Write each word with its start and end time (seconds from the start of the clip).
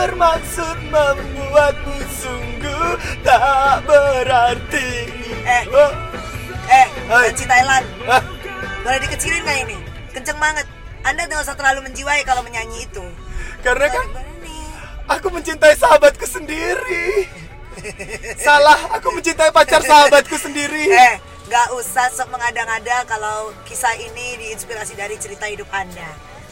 bermaksud 0.00 0.76
membuatmu 0.88 1.96
sungguh 2.08 2.88
tak 3.20 3.84
berarti 3.84 4.88
Eh. 5.40 5.64
Oh, 5.68 5.92
Eh. 6.70 6.86
Nancy 7.04 7.44
Thailand. 7.44 7.84
ah, 8.06 8.22
Boleh 8.80 8.98
dikecilin 9.02 9.44
nggak 9.44 9.58
ini? 9.68 9.76
Kenceng 10.16 10.40
banget. 10.40 10.64
Anda 11.04 11.28
nggak 11.28 11.44
usah 11.44 11.52
terlalu 11.52 11.90
menjiwai 11.90 12.24
kalau 12.24 12.40
menyanyi 12.40 12.88
itu. 12.88 13.04
Karena 13.60 13.92
kan 13.92 14.06
aku 15.10 15.28
mencintai 15.28 15.76
sahabatku 15.76 16.24
sendiri 16.24 17.28
Salah, 18.38 18.76
aku 18.96 19.12
mencintai 19.12 19.52
pacar 19.52 19.84
sahabatku 19.84 20.36
sendiri 20.36 20.88
Eh, 20.96 21.14
nggak 21.44 21.76
usah 21.76 22.08
sok 22.08 22.32
mengada-ngada 22.32 23.04
kalau 23.04 23.52
kisah 23.64 23.92
ini 23.96 24.38
diinspirasi 24.38 24.96
dari 24.96 25.20
cerita 25.20 25.44
hidup 25.44 25.68
Anda. 25.68 26.08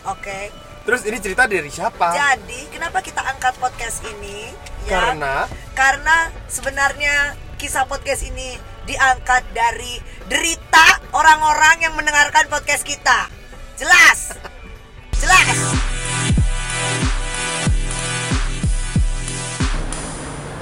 Oke. 0.07 0.55
Terus 0.87 1.03
ini 1.05 1.19
cerita 1.21 1.45
dari 1.45 1.69
siapa? 1.69 2.15
Jadi, 2.15 2.71
kenapa 2.73 3.03
kita 3.03 3.21
angkat 3.21 3.59
podcast 3.61 4.01
ini? 4.09 4.49
Ya, 4.89 5.13
Karena 5.13 5.45
karena 5.77 6.17
sebenarnya 6.49 7.37
kisah 7.61 7.85
podcast 7.85 8.25
ini 8.25 8.57
diangkat 8.89 9.45
dari 9.53 10.01
derita 10.33 11.03
orang-orang 11.13 11.85
yang 11.85 11.93
mendengarkan 11.93 12.49
podcast 12.49 12.89
kita. 12.89 13.29
Jelas. 13.77 14.33
Jelas. 15.23 15.59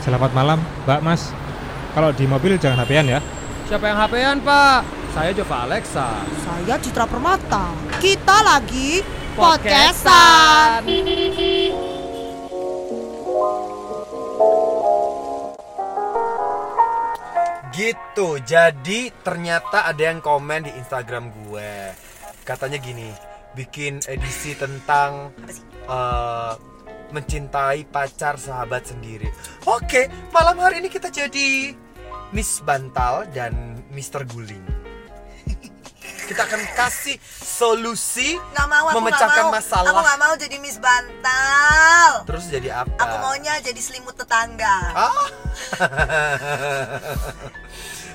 Selamat 0.03 0.31
malam, 0.35 0.59
Mbak 0.87 1.01
Mas. 1.07 1.31
Kalau 1.95 2.11
di 2.11 2.27
mobil 2.27 2.59
jangan 2.59 2.83
HP-an 2.83 3.07
ya. 3.07 3.21
Siapa 3.67 3.85
yang 3.91 3.99
HP-an, 3.99 4.39
Pak? 4.43 4.81
Saya 5.17 5.31
Jova 5.35 5.67
Alexa. 5.67 6.09
Saya 6.45 6.75
Citra 6.79 7.09
Permata. 7.11 7.75
Kita 7.99 8.45
lagi 8.45 9.01
Podcastan. 9.37 10.81
Gitu, 17.77 18.29
jadi 18.49 19.01
ternyata 19.21 19.85
ada 19.85 20.01
yang 20.01 20.25
komen 20.25 20.65
di 20.65 20.73
Instagram 20.81 21.29
gue 21.29 21.93
Katanya 22.49 22.81
gini, 22.81 23.13
bikin 23.53 24.01
edisi 24.09 24.57
tentang 24.57 25.37
eh, 25.85 26.53
mencintai 27.13 27.85
pacar 27.93 28.41
sahabat 28.41 28.89
sendiri 28.89 29.29
Oke, 29.69 30.09
malam 30.33 30.57
hari 30.57 30.81
ini 30.81 30.89
kita 30.89 31.13
jadi 31.13 31.77
Miss 32.33 32.65
Bantal 32.65 33.29
dan 33.37 33.85
Mr. 33.93 34.25
Guling 34.25 34.76
Kita 36.27 36.43
akan 36.43 36.59
kasih 36.75 37.17
solusi 37.39 38.35
Nggak 38.53 38.67
mau, 38.67 38.85
aku 38.91 38.99
memecahkan 38.99 39.31
nggak 39.31 39.47
mau. 39.47 39.55
masalah 39.55 39.91
Aku 39.95 40.01
nggak 40.03 40.19
mau 40.19 40.35
jadi 40.35 40.57
Miss 40.59 40.79
Bantal. 40.83 42.11
Terus 42.27 42.45
jadi 42.51 42.69
apa? 42.83 42.91
Aku 42.99 43.17
maunya 43.23 43.55
jadi 43.63 43.79
selimut 43.79 44.19
tetangga. 44.19 44.77
Ah. 44.93 45.27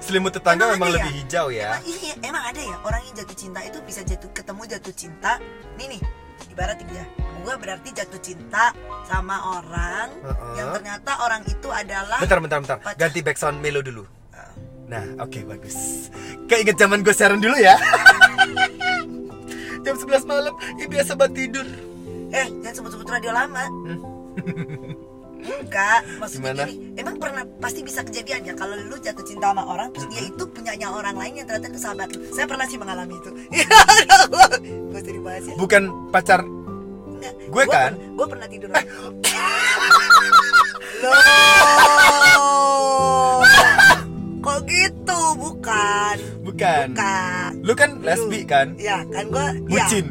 Selimut 0.01 0.33
tetangga 0.33 0.65
Emang 0.65 0.75
memang 0.81 0.89
ya? 0.91 0.95
lebih 0.97 1.11
hijau 1.23 1.47
ya. 1.53 1.69
Emang, 1.71 1.83
iya, 1.87 2.13
emang 2.25 2.43
ada 2.43 2.59
ya 2.59 2.75
orang 2.83 3.01
yang 3.05 3.15
jatuh 3.21 3.37
cinta 3.37 3.59
itu 3.63 3.77
bisa 3.85 4.01
jatuh 4.03 4.29
ketemu 4.33 4.61
jatuh 4.67 4.93
cinta. 4.97 5.31
Nih 5.77 5.87
nih, 5.95 6.01
ibarat 6.51 6.77
dia. 6.83 7.05
Gue 7.41 7.55
berarti 7.57 7.89
jatuh 7.95 8.21
cinta 8.21 8.73
sama 9.07 9.61
orang 9.61 10.09
Heeh. 10.19 10.53
yang 10.57 10.67
ternyata 10.75 11.11
orang 11.21 11.41
itu 11.47 11.69
adalah 11.71 12.19
Bentar, 12.19 12.37
bentar, 12.43 12.59
bentar. 12.59 12.77
Ganti 12.97 13.19
background 13.23 13.61
Melo 13.61 13.81
dulu. 13.81 14.03
Nah, 14.91 15.07
oke 15.23 15.39
bagus. 15.47 16.11
Keinget 16.51 16.75
zaman 16.75 16.99
gue 16.99 17.15
siaran 17.15 17.39
dulu 17.39 17.55
ya. 17.55 17.79
Jam 19.87 19.95
11 19.97 20.27
malam, 20.27 20.53
ya 20.75 20.85
biasa 20.85 21.15
buat 21.15 21.31
tidur. 21.31 21.63
Eh, 22.29 22.47
jangan 22.61 22.75
sebut-sebut 22.75 23.07
radio 23.07 23.31
lama. 23.31 23.65
Enggak, 25.41 26.05
maksudnya 26.21 26.53
Gimana? 26.53 26.69
gini, 26.69 26.93
emang 27.01 27.17
pernah 27.17 27.41
pasti 27.57 27.81
bisa 27.81 28.05
kejadian 28.05 28.45
ya 28.45 28.53
kalau 28.53 28.77
lu 28.77 28.93
jatuh 29.01 29.25
cinta 29.25 29.49
sama 29.49 29.65
orang 29.65 29.89
terus 29.89 30.05
dia 30.13 30.29
itu 30.29 30.45
punyanya 30.45 30.93
orang 30.93 31.17
lain 31.17 31.41
yang 31.41 31.49
ternyata 31.49 31.73
itu 31.73 31.81
sahabat 31.81 32.13
lu. 32.13 32.21
Saya 32.29 32.45
pernah 32.45 32.69
sih 32.69 32.77
mengalami 32.77 33.17
itu. 33.17 33.33
Gue 33.33 35.01
usah 35.01 35.09
dibahas 35.09 35.41
ya. 35.49 35.57
Bukan 35.57 35.89
pacar 36.13 36.45
Enggak, 36.45 37.33
Gue 37.49 37.65
kan? 37.65 37.97
Gue 37.97 38.27
pernah 38.29 38.45
tidur. 38.45 38.69
Loh. 41.01 42.60
Gitu? 45.01 45.21
Bukan. 45.33 46.17
Bukan. 46.45 46.85
Bukan. 46.93 47.49
Lu 47.65 47.73
kan 47.73 47.89
lesbi 48.05 48.45
kan? 48.45 48.77
Ya, 48.77 49.01
kan 49.09 49.33
gue 49.33 49.47
Bucin. 49.65 50.05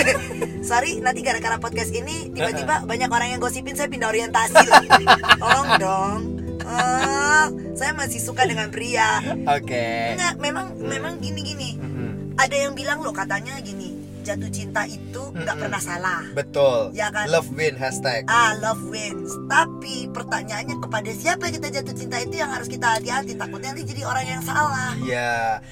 Sorry, 0.68 1.00
nanti 1.00 1.24
gara-gara 1.24 1.56
podcast 1.56 1.88
ini 1.96 2.28
tiba-tiba 2.36 2.84
banyak 2.84 3.08
orang 3.08 3.32
yang 3.32 3.40
gosipin 3.40 3.72
saya 3.72 3.88
pindah 3.88 4.12
orientasi. 4.12 4.68
Tolong 5.40 5.70
dong. 5.80 6.20
Eh, 6.60 7.44
saya 7.72 7.92
masih 7.96 8.20
suka 8.20 8.44
dengan 8.44 8.68
pria. 8.68 9.24
Oke. 9.48 10.12
Enggak, 10.12 10.36
memang 10.36 10.76
memang 10.76 11.16
gini-gini. 11.24 11.80
Mm-mm. 11.80 12.36
Ada 12.36 12.68
yang 12.68 12.76
bilang 12.76 13.00
loh 13.00 13.16
katanya 13.16 13.56
gini, 13.64 13.97
jatuh 14.28 14.50
cinta 14.52 14.82
itu 14.84 15.22
nggak 15.32 15.56
Mm-mm. 15.56 15.62
pernah 15.64 15.80
salah. 15.80 16.20
Betul. 16.36 16.92
Ya 16.92 17.08
kan? 17.08 17.24
Love 17.32 17.48
win 17.56 17.74
hashtag. 17.80 18.28
Ah, 18.28 18.52
love 18.60 18.84
wins. 18.92 19.32
Tapi 19.48 20.12
pertanyaannya 20.12 20.76
kepada 20.84 21.10
siapa 21.16 21.48
kita 21.48 21.72
jatuh 21.72 21.94
cinta 21.96 22.20
itu 22.20 22.36
yang 22.36 22.52
harus 22.52 22.68
kita 22.68 23.00
hati-hati. 23.00 23.32
Takutnya 23.40 23.72
nanti 23.72 23.84
jadi 23.88 24.02
orang 24.04 24.26
yang 24.28 24.42
salah. 24.44 24.92
Iya 25.00 25.64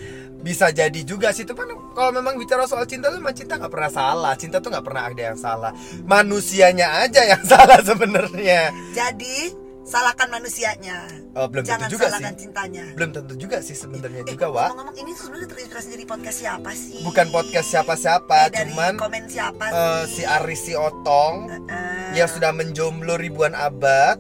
bisa 0.47 0.71
jadi 0.71 1.01
juga 1.03 1.35
sih 1.35 1.43
itu 1.43 1.59
kan 1.59 1.67
kalau 1.91 2.15
memang 2.15 2.39
bicara 2.39 2.71
soal 2.71 2.87
cinta 2.87 3.11
tuh 3.11 3.19
cinta 3.35 3.59
nggak 3.59 3.73
pernah 3.73 3.91
salah 3.91 4.35
cinta 4.39 4.63
tuh 4.63 4.71
nggak 4.71 4.87
pernah 4.87 5.03
ada 5.11 5.23
yang 5.35 5.35
salah 5.35 5.75
manusianya 6.07 7.03
aja 7.03 7.35
yang 7.35 7.43
salah 7.51 7.83
sebenarnya 7.83 8.71
Jadi 8.95 9.66
salahkan 9.87 10.27
manusianya. 10.29 10.97
Oh, 11.33 11.47
belum 11.47 11.63
Jangan 11.63 11.85
tentu 11.85 11.93
juga 11.95 12.05
salahkan 12.09 12.33
sih. 12.33 12.39
cintanya. 12.43 12.83
belum 12.93 13.09
tentu 13.13 13.33
juga 13.37 13.57
sih 13.61 13.73
sebenarnya 13.73 14.21
Eh, 14.21 14.29
juga 14.29 14.45
wa 14.49 14.67
ngomong-ngomong 14.67 14.97
ini 14.99 15.11
sebenarnya 15.13 15.47
terinspirasi 15.49 15.87
dari 15.89 16.05
podcast 16.05 16.37
siapa 16.39 16.71
sih? 16.73 17.01
bukan 17.01 17.25
podcast 17.31 17.67
siapa-siapa 17.69 18.37
Eh, 18.37 18.49
dari 18.49 18.61
cuman 18.67 18.93
komen 18.97 19.23
siapa 19.27 19.63
eh, 19.65 20.03
sih? 20.05 20.13
si 20.13 20.23
Aris 20.27 20.61
si 20.61 20.73
Otong 20.75 21.35
Eh, 21.65 22.09
yang 22.15 22.27
sudah 22.27 22.51
menjomblo 22.51 23.15
ribuan 23.15 23.53
abad 23.53 24.17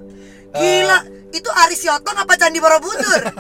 Eh, 0.52 0.56
Gila, 0.56 0.98
itu 1.30 1.48
Aris 1.58 1.82
Yotong 1.82 2.16
apa 2.16 2.32
Candi 2.34 2.56
Borobudur? 2.56 3.20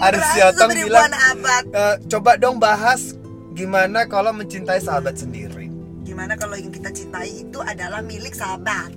Aris 0.00 0.24
sampai 0.52 0.80
bilang- 0.80 1.14
abad. 1.14 1.62
eh, 1.68 1.94
coba 2.08 2.34
dong 2.34 2.56
bahas 2.56 3.12
gimana 3.52 4.04
kalau 4.04 4.30
mencintai 4.30 4.78
sahabat 4.78 5.14
sendiri 5.14 5.68
Gimana 6.02 6.34
kalau 6.34 6.54
yang 6.54 6.68
kita 6.68 6.90
cintai 6.90 7.40
itu 7.40 7.56
adalah 7.58 8.00
milik 8.00 8.32
sahabat? 8.32 8.90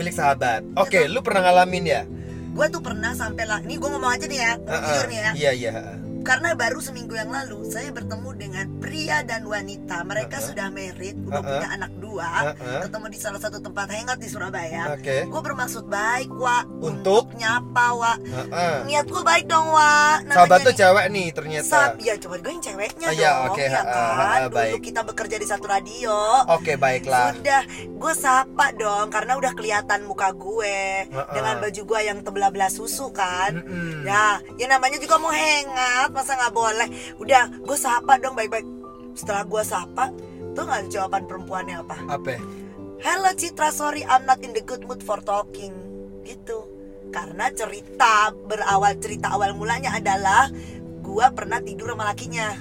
Milik 0.00 0.14
sahabat 0.14 0.64
oke 0.74 0.88
kan? 0.90 1.06
lu 1.06 1.20
pernah 1.20 1.44
ngalamin 1.44 1.84
ya 1.86 2.02
Gue 2.50 2.66
tuh 2.66 2.82
pernah 2.82 3.14
sampai 3.14 3.46
lah, 3.46 3.62
nih 3.62 3.78
gue 3.78 3.88
ngomong 3.88 4.10
aja 4.10 4.26
nih 4.26 4.40
ya, 4.40 4.52
ngomong 4.58 4.74
Eh, 4.74 4.80
jujur 4.82 5.06
nih 5.06 5.18
ya. 5.18 5.30
iya 5.38 5.50
iya 5.54 5.72
Karena 6.20 6.52
baru 6.52 6.78
seminggu 6.78 7.16
yang 7.16 7.32
lalu 7.32 7.64
saya 7.66 7.88
bertemu 7.90 8.30
dengan 8.36 8.66
pria 8.78 9.24
dan 9.24 9.44
wanita. 9.44 10.04
Mereka 10.04 10.36
Uh-uh. 10.36 10.46
sudah 10.52 10.66
married, 10.68 11.16
udah 11.24 11.40
Uh-uh. 11.40 11.50
punya 11.58 11.68
anak 11.72 11.92
dua. 11.96 12.28
Uh-uh. 12.52 12.80
Ketemu 12.84 13.06
di 13.08 13.18
salah 13.18 13.40
satu 13.40 13.58
tempat 13.58 13.86
hangout 13.90 14.18
di 14.18 14.28
Surabaya. 14.28 14.94
Oke. 14.94 15.24
Gue 15.26 15.40
bermaksud 15.40 15.84
baik, 15.86 16.30
Wak. 16.30 16.64
Untuk? 16.80 17.32
nyapa, 17.34 17.86
Wak. 17.96 18.18
Heeh. 18.20 18.76
Niat 18.86 19.06
gue 19.06 19.22
baik 19.22 19.44
dong, 19.46 19.68
Wak. 19.70 20.28
Namanya 20.28 20.36
Sahabat 20.36 20.58
tuh 20.62 20.74
cewek 20.74 21.06
nih 21.08 21.26
ternyata. 21.32 21.66
Sab, 21.66 21.92
ya 21.98 22.14
coba 22.16 22.34
gue 22.38 22.52
yang 22.52 22.62
ceweknya 22.62 23.08
iya, 23.10 23.30
dong, 23.48 23.56
ya 23.56 23.68
ha, 23.70 23.80
kan. 23.80 23.84
ha, 23.88 24.04
ha, 24.12 24.36
Dulu 24.46 24.56
baik. 24.56 24.80
kita 24.84 25.00
bekerja 25.02 25.36
di 25.36 25.46
satu 25.48 25.66
radio. 25.66 26.16
Oke, 26.52 26.76
baiklah. 26.76 27.32
Sudah, 27.32 27.62
gue 27.86 28.12
sapa 28.14 28.66
dong 28.74 29.08
karena 29.08 29.34
udah 29.34 29.52
kelihatan 29.54 30.04
muka 30.04 30.30
gue 30.32 31.08
Ha-ha. 31.08 31.32
dengan 31.32 31.54
baju 31.58 31.82
gue 31.82 32.00
yang 32.02 32.18
tebel-belah 32.20 32.70
susu 32.70 33.08
kan. 33.10 33.56
Mm-mm. 33.56 34.04
Ya, 34.04 34.38
ya 34.56 34.66
namanya 34.66 35.00
juga 35.00 35.16
mau 35.16 35.32
hangout, 35.32 36.09
masa 36.10 36.36
nggak 36.36 36.54
boleh? 36.54 36.88
Udah, 37.16 37.48
gue 37.62 37.78
sapa 37.78 38.18
dong 38.18 38.34
baik-baik. 38.34 38.66
Setelah 39.14 39.42
gue 39.46 39.62
sapa, 39.62 40.14
tuh 40.52 40.64
nggak 40.66 40.90
jawaban 40.90 41.24
perempuannya 41.26 41.76
apa? 41.82 41.96
Apa? 42.10 42.36
Hello 43.00 43.32
Citra, 43.32 43.72
sorry 43.72 44.04
I'm 44.04 44.28
not 44.28 44.44
in 44.44 44.52
the 44.52 44.60
good 44.60 44.84
mood 44.84 45.00
for 45.00 45.24
talking. 45.24 45.72
Gitu. 46.20 46.68
Karena 47.08 47.48
cerita 47.50 48.28
berawal 48.30 49.00
cerita 49.00 49.32
awal 49.32 49.56
mulanya 49.56 49.96
adalah 49.96 50.52
gua 51.00 51.32
pernah 51.32 51.64
tidur 51.64 51.96
sama 51.96 52.12
lakinya. 52.12 52.52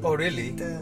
Oh, 0.00 0.14
really? 0.14 0.54
Gitu. 0.54 0.72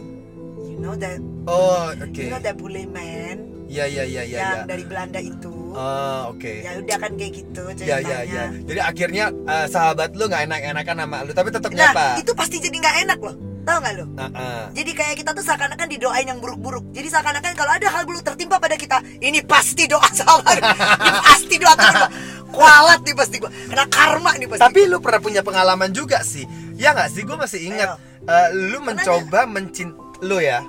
You 0.61 0.77
know 0.77 0.93
that 0.95 1.19
Oh, 1.49 1.89
oke. 1.97 2.13
you 2.21 2.29
know 2.29 2.43
that 2.43 2.61
bule 2.61 2.85
man 2.91 3.49
Iya, 3.67 3.89
iya, 3.89 4.05
iya, 4.05 4.23
iya, 4.23 4.39
yang 4.39 4.59
iya. 4.63 4.69
dari 4.69 4.85
Belanda 4.85 5.19
itu. 5.25 5.56
Oh, 5.77 6.33
oke. 6.33 6.53
Ya 6.65 6.73
udah 6.75 6.97
kan 6.97 7.13
kayak 7.15 7.33
gitu 7.37 7.63
Ya, 7.63 8.01
ceritanya. 8.01 8.01
ya, 8.01 8.19
ya. 8.25 8.45
Jadi 8.65 8.81
akhirnya 8.81 9.25
eh, 9.29 9.67
sahabat 9.69 10.17
lu 10.17 10.25
nggak 10.25 10.49
enak-enakan 10.49 10.97
sama 10.99 11.19
lu, 11.21 11.33
tapi 11.33 11.49
tetap 11.51 11.69
Nah, 11.71 11.79
nyapa. 11.93 12.07
itu 12.17 12.33
pasti 12.33 12.57
jadi 12.59 12.77
nggak 12.77 12.97
enak 13.05 13.19
loh. 13.21 13.37
Tahu 13.61 13.77
nggak 13.77 13.95
lo? 13.95 14.07
Heeh. 14.17 14.63
Jadi 14.73 14.91
kayak 14.95 15.15
kita 15.19 15.31
tuh 15.33 15.43
seakan-akan 15.43 15.87
didoain 15.87 16.25
yang 16.25 16.39
buruk-buruk. 16.39 16.87
Jadi 16.91 17.09
seakan-akan 17.11 17.53
kalau 17.53 17.73
ada 17.75 17.89
hal 17.91 18.03
buruk 18.07 18.23
tertimpa 18.23 18.57
pada 18.57 18.75
kita, 18.75 19.03
ini 19.19 19.43
pasti 19.43 19.85
doa 19.85 20.07
salah. 20.17 20.49
ini 20.49 20.73
pasti 21.21 21.55
doa 21.59 21.75
temen 21.75 21.93
gua. 21.93 22.11
Kualat 22.47 23.01
nih 23.03 23.15
pasti 23.15 23.37
gua. 23.37 23.51
Kena 23.51 23.85
karma 23.87 24.33
nih 24.33 24.47
pasti. 24.47 24.63
Tapi 24.63 24.81
lu 24.87 24.97
pernah 24.97 25.21
punya 25.21 25.43
pengalaman 25.43 25.91
juga 25.91 26.23
sih. 26.23 26.47
Ya 26.73 26.95
nggak 26.95 27.11
sih? 27.11 27.21
Gue 27.21 27.37
masih 27.37 27.61
ingat. 27.67 28.01
eh, 28.25 28.49
lu 28.55 28.81
mencoba 28.81 29.45
mencint 29.45 29.93
lu 30.21 30.39
ya. 30.39 30.63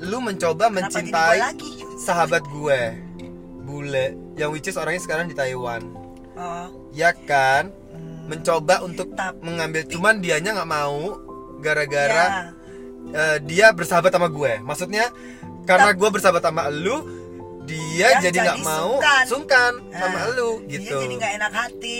Lu 0.00 0.18
mencoba 0.18 0.66
Kenapa 0.66 0.88
mencintai 0.88 1.38
sahabat 1.96 2.42
gue. 2.44 2.80
Bule 3.72 4.06
yang 4.36 4.52
which 4.52 4.68
is 4.68 4.76
orangnya 4.76 5.00
sekarang 5.00 5.26
di 5.26 5.34
Taiwan. 5.34 5.80
Oh, 6.34 6.68
ya 6.92 7.16
kan? 7.18 7.72
Mencoba 8.22 8.80
untuk 8.80 9.08
Tapi- 9.10 9.40
mengambil 9.40 9.82
cuman 9.84 10.20
dianya 10.20 10.52
nggak 10.52 10.68
mau 10.70 11.16
gara-gara 11.58 12.24
ya. 12.24 12.40
eh, 13.10 13.38
dia 13.42 13.66
bersahabat 13.70 14.10
sama 14.10 14.28
gue. 14.28 14.60
Maksudnya 14.60 15.08
karena 15.62 15.90
gue 15.90 16.08
bersahabat 16.08 16.40
sama 16.40 16.68
lu 16.68 17.02
dia 17.62 18.08
Ya, 18.12 18.20
jadi 18.20 18.38
nggak 18.42 18.58
mau 18.60 18.98
sungkan. 18.98 19.24
sungkan 19.24 19.72
sama 19.90 20.18
Nah, 20.18 20.28
lu 20.34 20.50
dia 20.62 20.78
gitu. 20.78 20.98
jadi 20.98 21.14
nggak 21.16 21.32
enak 21.36 21.52
hati 21.52 21.96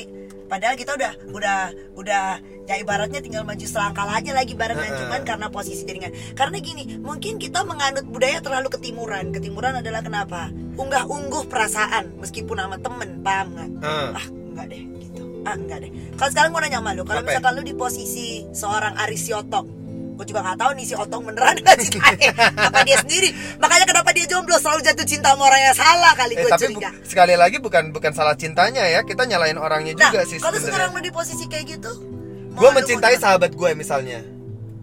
padahal 0.53 0.77
kita 0.77 0.93
udah 1.01 1.13
udah 1.33 1.59
udah 1.97 2.25
ya 2.69 2.77
ibaratnya 2.77 3.25
tinggal 3.25 3.41
maju 3.49 3.65
selangkah 3.65 4.05
aja 4.05 4.37
lagi 4.37 4.53
barengan 4.53 4.85
Heeh. 4.85 5.01
cuman 5.01 5.21
karena 5.25 5.49
posisi 5.49 5.89
jaringan. 5.89 6.13
Karena 6.37 6.61
gini 6.61 7.01
mungkin 7.01 7.41
kita 7.41 7.65
menganut 7.65 8.05
budaya 8.05 8.45
terlalu 8.45 8.69
ketimuran. 8.69 9.33
Ketimuran 9.33 9.81
adalah 9.81 10.05
kenapa? 10.05 10.53
Unggah 10.77 11.09
ungguh 11.09 11.49
perasaan 11.49 12.21
meskipun 12.21 12.61
sama 12.61 12.77
temen 12.77 13.25
paham 13.25 13.57
nggak? 13.57 13.71
Heeh. 13.81 14.09
ah 14.13 14.27
enggak 14.29 14.67
deh 14.69 14.83
gitu. 15.01 15.23
Ah 15.49 15.57
enggak 15.57 15.79
deh. 15.89 15.91
Kalau 16.21 16.31
sekarang 16.37 16.51
gue 16.53 16.61
nanya 16.69 16.79
sama 16.85 16.91
lu 16.93 17.03
kalau 17.09 17.23
misalkan 17.25 17.53
lu 17.57 17.63
di 17.65 17.75
posisi 17.75 18.45
seorang 18.53 18.95
Aris 19.01 19.25
Yotong 19.33 19.82
gue 20.23 20.31
juga 20.31 20.41
nggak 20.47 20.59
tahu 20.63 20.71
nih 20.73 20.87
si 20.87 20.95
Otong 20.95 21.23
beneran 21.27 21.59
nggak 21.59 21.77
cintanya 21.83 22.31
apa 22.71 22.79
dia 22.83 22.97
sendiri? 22.97 23.29
Makanya 23.59 23.85
kenapa 23.85 24.11
dia 24.11 24.27
jomblo? 24.27 24.55
Selalu 24.55 24.81
jatuh 24.81 25.03
cinta 25.03 25.35
sama 25.35 25.43
orang 25.45 25.61
yang 25.61 25.75
salah 25.75 26.13
kali 26.15 26.33
Eh, 26.33 26.41
gue 26.41 26.49
tapi 26.49 26.65
bu- 26.65 26.79
curiga 26.79 26.91
sekali 27.03 27.35
lagi 27.35 27.57
bukan 27.59 27.91
bukan 27.91 28.13
salah 28.13 28.33
cintanya 28.33 28.87
ya. 28.87 29.03
Kita 29.03 29.27
nyalain 29.27 29.59
orangnya 29.59 29.93
Nah, 29.93 30.07
juga 30.09 30.23
sih 30.23 30.39
kalau 30.39 30.55
sekarang 30.57 30.95
lu 30.95 31.01
di 31.01 31.11
posisi 31.11 31.45
kayak 31.45 31.67
gitu, 31.75 31.91
gue 32.53 32.71
mencintai 32.73 33.19
sahabat 33.19 33.51
gue 33.53 33.71
misalnya. 33.75 34.23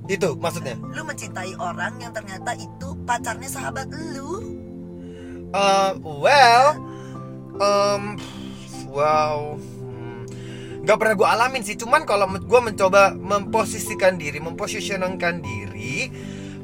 Itu 0.06 0.36
maksudnya? 0.36 0.76
Lu 0.92 1.02
mencintai 1.02 1.56
orang 1.56 1.96
yang 1.98 2.12
ternyata 2.12 2.52
itu 2.54 2.88
pacarnya 3.06 3.48
sahabat 3.48 3.88
lu. 3.88 4.44
Eh, 5.50 5.92
well, 6.04 6.68
um, 7.56 8.20
wow, 8.86 9.56
nggak 10.90 11.06
pernah 11.06 11.16
gue 11.22 11.30
alamin 11.30 11.62
sih. 11.62 11.78
Cuman 11.78 12.02
kalau 12.02 12.26
gue 12.34 12.62
mencoba 12.66 13.14
memposisikan 13.14 14.18
diri, 14.18 14.42
mempositioningkan 14.42 15.38
diri 15.38 16.10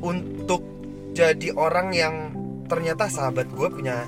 untuk 0.01 0.65
jadi 1.13 1.53
orang 1.53 1.93
yang 1.93 2.15
ternyata 2.65 3.05
sahabat 3.05 3.53
gue 3.53 3.69
punya 3.69 4.01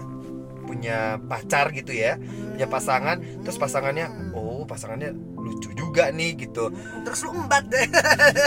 punya 0.66 1.22
pacar 1.30 1.70
gitu 1.70 1.94
ya, 1.94 2.18
punya 2.18 2.66
pasangan. 2.66 3.22
Terus 3.46 3.62
pasangannya, 3.62 4.34
oh 4.34 4.66
pasangannya 4.66 5.14
lucu 5.38 5.70
juga 5.78 6.10
nih 6.10 6.50
gitu. 6.50 6.74
Terus 7.06 7.22
lu 7.22 7.38
embat 7.38 7.70
deh. 7.70 7.86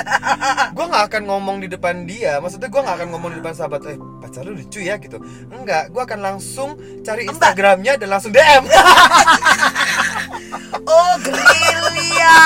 gue 0.76 0.84
nggak 0.90 1.04
akan 1.06 1.22
ngomong 1.28 1.60
di 1.60 1.68
depan 1.68 2.08
dia 2.08 2.40
maksudnya 2.40 2.72
gue 2.72 2.80
nggak 2.80 2.96
akan 3.02 3.08
ngomong 3.12 3.30
di 3.36 3.38
depan 3.44 3.52
sahabat 3.52 3.80
eh 3.90 3.98
pacar 4.22 4.48
lu 4.48 4.56
lucu 4.56 4.80
ya 4.80 4.96
gitu 4.96 5.20
enggak 5.52 5.92
gue 5.92 6.02
akan 6.02 6.20
langsung 6.24 6.78
cari 7.04 7.28
instagramnya 7.28 8.00
dan 8.00 8.08
langsung 8.08 8.32
dm 8.32 8.64
Oh, 10.82 11.12
gerilya. 11.20 12.36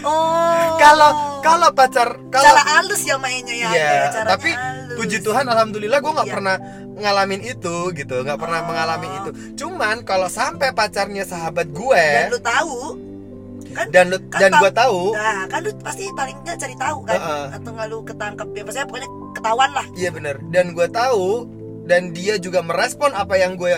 Oh. 0.00 0.74
kalau 0.76 1.10
kalau 1.40 1.68
pacar 1.70 2.16
kalau 2.28 2.44
cara 2.46 2.62
halus 2.74 3.02
ya 3.02 3.16
mainnya 3.16 3.52
ya. 3.54 3.68
Ya, 3.70 3.92
tapi 4.24 4.50
halus. 4.50 4.96
puji 4.96 5.20
Tuhan 5.20 5.44
alhamdulillah 5.44 5.98
gue 5.98 6.08
nggak 6.10 6.24
Iya. 6.24 6.34
pernah 6.34 6.56
ngalamin 6.96 7.40
itu 7.42 7.76
gitu 7.92 8.16
nggak 8.18 8.36
pernah 8.36 8.60
Oh. 8.60 8.66
mengalami 8.66 9.08
itu 9.14 9.30
cuman 9.56 10.00
kalau 10.02 10.26
sampai 10.26 10.72
pacarnya 10.72 11.22
sahabat 11.22 11.68
gue 11.68 12.00
Dan 12.00 12.28
lu 12.28 12.40
tahu 12.40 12.76
kan 13.70 13.86
dan 13.88 14.04
lu 14.08 14.18
kan 14.26 14.40
dan 14.40 14.52
gue 14.56 14.70
tahu 14.72 15.00
Nah, 15.12 15.40
kan 15.46 15.60
lu 15.60 15.70
pasti 15.78 16.04
paling 16.10 16.36
nggak 16.40 16.56
cari 16.58 16.74
tahu 16.74 16.98
kan 17.04 17.20
Heeh. 17.20 17.46
atau 17.54 17.70
nggak 17.70 17.86
lu 17.86 17.98
ketangkep 18.02 18.48
ya 18.50 18.62
maksudnya 18.64 18.86
pokoknya 18.86 19.08
ketahuan 19.30 19.70
lah. 19.70 19.86
iya 19.94 20.08
bener 20.08 20.36
dan 20.46 20.72
gue 20.72 20.88
tahu 20.88 21.44
dan 21.84 22.10
dia 22.10 22.34
juga 22.36 22.60
merespon 22.60 23.12
apa 23.12 23.36
yang 23.36 23.54
gue 23.54 23.74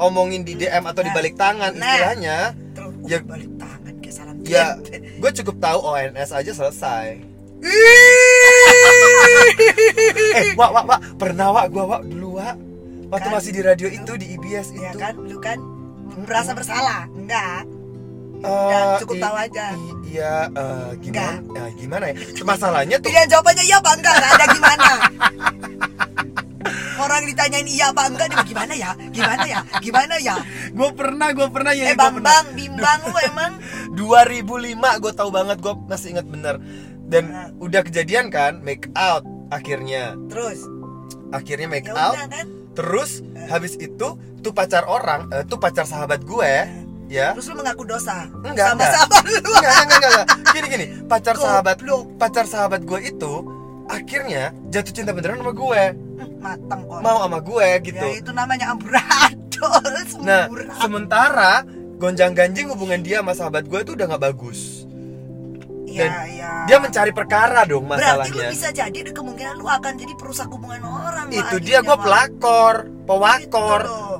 omongin 0.00 0.40
di 0.40 0.56
DM 0.56 0.82
atau 0.82 1.00
di 1.00 1.08
Nah. 1.08 1.14
balik 1.14 1.34
tangan 1.36 1.72
Nah. 1.72 1.84
istilahnya 1.86 2.38
Terus 2.72 2.92
uh, 2.96 3.06
Ya. 3.06 3.18
balik 3.20 3.52
tangan 3.54 3.94
kayak 4.00 4.14
salam 4.14 4.34
ya 4.42 4.66
gue 5.20 5.30
cukup 5.36 5.56
tahu 5.58 5.78
ONS 5.86 6.30
aja 6.32 6.50
selesai. 6.50 7.06
Eh 10.32 10.48
wak 10.54 10.70
wak 10.72 10.84
wak 10.86 11.00
pernah 11.16 11.48
wak 11.50 11.66
gue 11.68 11.84
wak 11.84 12.02
dulu 12.06 12.28
wak. 12.36 12.56
Waktu 13.10 13.26
Kan? 13.26 13.34
masih 13.34 13.50
di 13.50 13.60
radio 13.60 13.86
itu 13.86 14.12
di 14.14 14.26
IBS 14.32 14.68
ya 14.72 14.88
itu. 14.88 14.96
kan? 14.96 15.14
Lu 15.18 15.36
kan 15.36 15.58
merasa 16.16 16.54
bersalah? 16.54 17.04
Enggak. 17.10 17.66
Udah, 18.40 18.96
cukup 18.98 19.20
tahu 19.20 19.36
aja. 19.36 19.66
iya 20.02 20.48
eh, 20.48 20.88
gimana? 20.96 21.44
Ya, 21.52 21.64
gimana 21.76 22.04
ya? 22.08 22.14
Masalahnya 22.40 22.96
tuh 22.96 23.12
pilihan 23.12 23.28
jawabannya 23.28 23.62
iya 23.62 23.76
apa 23.76 23.90
enggak? 23.92 24.14
Nggak 24.16 24.32
ada 24.32 24.46
gimana 24.48 24.88
orang 27.10 27.26
ditanyain 27.26 27.66
iya 27.66 27.90
apa 27.90 28.06
enggak 28.06 28.28
dia 28.30 28.42
gimana 28.46 28.72
ya? 28.72 28.90
Gimana 29.10 29.44
ya? 29.44 29.60
Gimana 29.78 30.14
ya? 30.16 30.34
Gue 30.78 30.90
pernah 30.94 31.28
gue 31.30 31.48
pernah 31.50 31.72
ya 31.72 31.90
eh 31.90 31.96
bang 31.98 32.16
bang 32.18 32.46
bimbang 32.54 33.00
lu 33.04 33.18
emang? 33.30 33.52
2005 33.92 35.02
gue 35.02 35.12
tahu 35.12 35.30
banget 35.30 35.58
gue 35.58 35.74
masih 35.84 36.08
ingat 36.14 36.26
bener. 36.26 36.56
Dan 37.04 37.24
Nah. 37.26 37.50
udah 37.58 37.82
kejadian 37.82 38.30
kan 38.30 38.62
make 38.62 38.86
out 38.94 39.26
akhirnya. 39.50 40.14
Terus? 40.30 40.62
Akhirnya 41.30 41.66
make 41.66 41.84
ya 41.84 41.94
out. 41.98 42.14
udah 42.14 42.26
kan? 42.30 42.46
Terus 42.70 43.10
habis 43.46 43.74
itu 43.74 44.08
tuh 44.40 44.52
pacar 44.54 44.86
orang 44.86 45.26
eh, 45.30 45.42
tuh 45.42 45.58
pacar 45.58 45.84
sahabat 45.84 46.22
gue 46.22 46.52
ya. 47.10 47.34
Terus 47.34 47.50
lu 47.50 47.58
mengaku 47.58 47.82
dosa? 47.82 48.30
Enggak, 48.40 48.70
sama 48.70 48.78
enggak. 48.78 48.92
sama 48.94 49.16
lu? 49.20 49.34
Enggak, 49.42 49.58
enggak, 49.58 49.84
enggak, 49.90 50.10
enggak. 50.14 50.26
Gini, 50.54 50.66
gini. 50.70 50.86
Pacar 51.04 51.34
Goblok. 51.34 51.46
sahabat 51.50 51.76
pacar 52.16 52.44
sahabat 52.46 52.80
gue 52.86 53.00
itu 53.02 53.32
akhirnya 53.90 54.54
jatuh 54.70 54.94
cinta 54.94 55.10
beneran 55.10 55.42
sama 55.42 55.50
gue. 55.50 55.82
Matang 56.40 56.80
kok 56.84 56.98
Mau 57.00 57.16
sama 57.20 57.38
gue 57.38 57.68
gitu. 57.84 58.00
ya 58.02 58.16
itu 58.16 58.30
namanya 58.32 58.72
amburadul 58.72 59.38
Nah, 60.26 60.48
sementara 60.76 61.62
gonjang-ganjing 61.96 62.66
hubungan 62.68 63.00
dia 63.00 63.20
sama 63.20 63.32
sahabat 63.32 63.68
gue 63.68 63.78
itu 63.78 63.92
udah 63.92 64.06
nggak 64.08 64.24
bagus. 64.24 64.88
Iya, 65.84 66.06
iya. 66.26 66.50
Dia 66.64 66.78
mencari 66.78 67.10
perkara 67.10 67.66
dong 67.66 67.84
Berarti 67.84 68.30
lu 68.30 68.40
masalahnya. 68.40 68.48
bisa 68.48 68.68
jadi 68.70 68.98
ada 69.02 69.12
kemungkinan 69.12 69.58
lu 69.58 69.66
akan 69.66 69.92
jadi 69.96 70.14
perusak 70.14 70.48
hubungan 70.48 70.80
orang 70.80 71.28
Itu 71.28 71.58
dia 71.58 71.82
gue 71.82 71.92
pelakor, 71.94 72.88
pewakor, 73.04 73.82
Gitu 73.84 74.10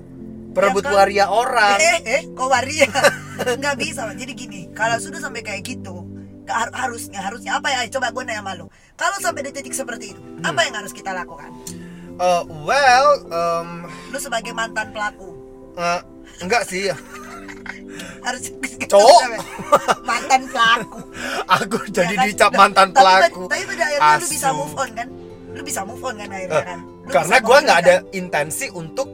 perebut 0.51 0.83
Ya 0.83 0.91
kan? 0.91 0.97
waria 0.99 1.27
orang. 1.31 1.79
Eh, 1.79 1.99
eh, 2.05 2.23
kok 2.29 2.49
waria? 2.51 2.91
Nggak 3.63 3.77
bisa. 3.79 4.03
Jadi 4.11 4.33
gini, 4.35 4.61
kalau 4.75 4.99
sudah 4.99 5.23
sampai 5.23 5.41
kayak 5.41 5.63
gitu, 5.63 6.03
har- 6.45 6.75
harusnya, 6.75 7.23
harusnya 7.23 7.57
apa 7.57 7.71
ya? 7.71 7.87
Coba 7.87 8.11
gue 8.11 8.23
nanya 8.27 8.43
sama 8.43 8.59
lu. 8.59 8.67
Kalau 8.99 9.17
sampai 9.23 9.47
di 9.47 9.55
titik 9.55 9.71
seperti 9.71 10.11
itu, 10.11 10.21
Hmm. 10.21 10.51
apa 10.51 10.67
yang 10.67 10.75
harus 10.75 10.91
kita 10.91 11.15
lakukan? 11.15 11.55
Eh, 12.21 12.43
well, 12.61 13.09
em, 13.27 13.69
Lu 14.13 14.19
sebagai 14.19 14.53
mantan 14.53 14.93
pelaku, 14.93 15.33
eh, 15.75 16.01
enggak 16.39 16.63
sih. 16.65 16.93
harus 18.21 18.53
Cowok. 18.93 19.21
mantan 20.03 20.43
pelaku. 20.47 21.01
Aku 21.49 21.79
jadi 21.89 22.13
Ya 22.13 22.19
kan? 22.19 22.27
dicap 22.27 22.51
Nah, 22.51 22.59
mantan 22.61 22.89
tapi- 22.91 23.01
pelaku. 23.01 23.43
Tapi 23.47 23.63
pada 23.67 23.85
akhirnya 23.87 24.13
lu 24.15 24.29
bisa 24.29 24.47
Asu. 24.47 24.59
move 24.59 24.75
on 24.75 24.91
kan? 24.93 25.09
Lu 25.51 25.61
bisa 25.63 25.81
move 25.83 26.03
on 26.03 26.15
kan 26.15 26.29
akhirnya 26.29 26.55
Eh, 26.55 26.67
kan? 26.67 26.79
Lu 26.81 27.09
karena 27.09 27.37
move 27.37 27.49
nggak 27.59 27.73
on, 27.73 27.83
ada 27.83 27.95
kan? 27.97 28.03
intensi 28.13 28.67
untuk 28.71 29.09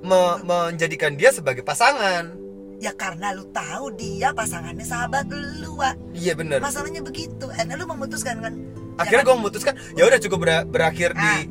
me- 0.00 0.38
menjadikan 0.42 1.12
dia 1.14 1.30
sebagai 1.30 1.62
pasangan 1.62 2.44
Ya 2.76 2.92
karena 2.92 3.32
lu 3.32 3.48
tahu 3.48 3.94
dia 3.94 4.34
pasangannya 4.34 4.84
sahabat 4.84 5.24
lu, 5.30 5.72
Wak. 5.74 5.96
iya 6.12 6.34
bener 6.34 6.60
Masalahnya 6.60 7.00
begitu. 7.00 7.48
Akhirnya 7.48 7.74
lu 7.74 7.88
memutuskan 7.88 8.36
kan? 8.38 8.52
akhirnya 8.94 9.24
gue 9.24 9.36
memutuskan 9.36 9.74
ya 9.92 10.04
udah 10.04 10.20
cukup 10.20 10.38
ber- 10.38 10.68
berakhir 10.68 11.10
di 11.12 11.24
Ah. 11.24 11.42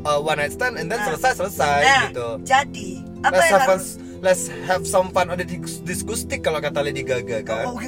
Uh, 0.00 0.16
one 0.16 0.36
night 0.36 0.50
stand 0.50 0.76
and 0.76 0.86
then 0.86 0.96
Nah. 0.96 1.12
selesai 1.12 1.32
selesai 1.36 1.78
Nah, 1.80 2.02
gitu. 2.08 2.28
Jadi, 2.42 2.88
apa 3.20 3.32
let's 3.32 3.42
yang 3.42 3.52
have, 3.52 3.64
harus 3.68 3.86
fun, 3.92 4.20
let's 4.20 4.42
have 4.64 4.82
some 4.84 5.08
fun. 5.10 5.26
On 5.28 5.36
the 5.36 5.44
dis- 5.44 5.82
disgustic 5.82 6.40
kalau 6.40 6.58
kata 6.58 6.80
Lady 6.80 7.02
Gaga 7.02 7.42
kan? 7.42 7.64
Oh, 7.66 7.76